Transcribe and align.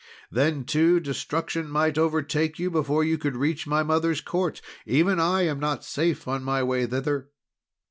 Then 0.31 0.63
too, 0.63 0.99
destruction 0.99 1.69
might 1.69 1.95
overtake 1.95 2.57
you 2.57 2.71
before 2.71 3.03
you 3.03 3.19
could 3.19 3.37
reach 3.37 3.67
my 3.67 3.83
mother's 3.83 4.19
Court. 4.19 4.59
Even 4.87 5.19
I 5.19 5.43
am 5.43 5.59
not 5.59 5.83
safe 5.85 6.27
on 6.27 6.43
my 6.43 6.63
way 6.63 6.87
thither. 6.87 7.29